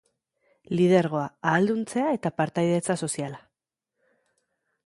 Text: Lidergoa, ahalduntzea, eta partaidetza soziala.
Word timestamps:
Lidergoa, 0.77 1.25
ahalduntzea, 1.51 2.07
eta 2.19 2.33
partaidetza 2.39 2.99
soziala. 3.09 3.41